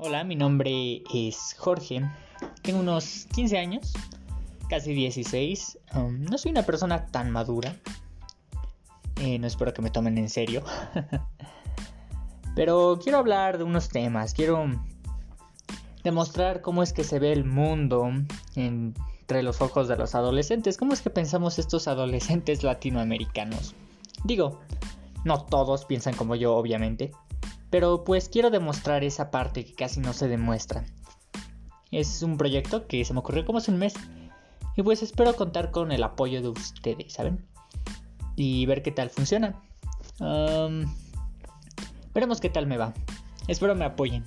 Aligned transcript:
Hola, 0.00 0.22
mi 0.22 0.36
nombre 0.36 1.02
es 1.12 1.56
Jorge. 1.58 2.08
Tengo 2.62 2.78
unos 2.78 3.26
15 3.34 3.58
años, 3.58 3.92
casi 4.70 4.94
16. 4.94 5.76
Um, 5.96 6.22
no 6.22 6.38
soy 6.38 6.52
una 6.52 6.62
persona 6.62 7.06
tan 7.06 7.32
madura. 7.32 7.74
Eh, 9.20 9.40
no 9.40 9.48
espero 9.48 9.74
que 9.74 9.82
me 9.82 9.90
tomen 9.90 10.16
en 10.16 10.28
serio. 10.28 10.62
Pero 12.54 13.00
quiero 13.02 13.18
hablar 13.18 13.58
de 13.58 13.64
unos 13.64 13.88
temas. 13.88 14.34
Quiero 14.34 14.66
demostrar 16.04 16.62
cómo 16.62 16.84
es 16.84 16.92
que 16.92 17.02
se 17.02 17.18
ve 17.18 17.32
el 17.32 17.44
mundo 17.44 18.08
entre 18.54 19.42
los 19.42 19.60
ojos 19.60 19.88
de 19.88 19.96
los 19.96 20.14
adolescentes. 20.14 20.78
¿Cómo 20.78 20.92
es 20.92 21.02
que 21.02 21.10
pensamos 21.10 21.58
estos 21.58 21.88
adolescentes 21.88 22.62
latinoamericanos? 22.62 23.74
Digo, 24.22 24.60
no 25.24 25.44
todos 25.44 25.86
piensan 25.86 26.14
como 26.14 26.36
yo, 26.36 26.54
obviamente. 26.54 27.10
Pero 27.70 28.04
pues 28.04 28.28
quiero 28.28 28.50
demostrar 28.50 29.04
esa 29.04 29.30
parte 29.30 29.64
que 29.64 29.74
casi 29.74 30.00
no 30.00 30.12
se 30.12 30.28
demuestra. 30.28 30.84
Es 31.90 32.22
un 32.22 32.36
proyecto 32.36 32.86
que 32.86 33.04
se 33.04 33.12
me 33.12 33.20
ocurrió 33.20 33.44
como 33.44 33.58
hace 33.58 33.70
un 33.70 33.78
mes. 33.78 33.94
Y 34.76 34.82
pues 34.82 35.02
espero 35.02 35.34
contar 35.34 35.70
con 35.70 35.90
el 35.90 36.02
apoyo 36.02 36.40
de 36.40 36.48
ustedes, 36.48 37.12
¿saben? 37.12 37.44
Y 38.36 38.66
ver 38.66 38.82
qué 38.82 38.92
tal 38.92 39.10
funciona. 39.10 39.60
veremos 42.14 42.40
qué 42.40 42.50
tal 42.50 42.66
me 42.66 42.76
va. 42.76 42.94
Espero 43.48 43.74
me 43.74 43.84
apoyen. 43.84 44.24